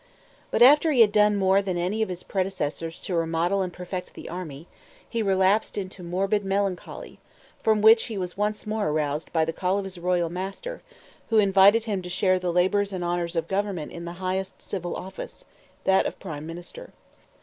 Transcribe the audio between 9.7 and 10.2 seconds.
of his